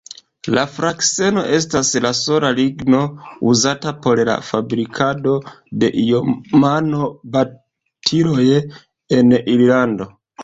[0.57, 3.01] La frakseno estas la sola ligno
[3.51, 5.35] uzata por la fabrikado
[5.83, 8.47] de iomano-batiloj
[9.21, 10.09] en Irlando.